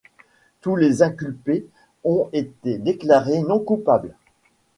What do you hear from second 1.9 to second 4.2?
ont été déclarés non coupables.